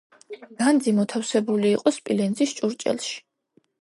განძი 0.61 0.93
მოთავსებული 0.99 1.69
იყო 1.73 1.93
სპილენძის 1.99 2.57
ჭურჭელში. 2.61 3.15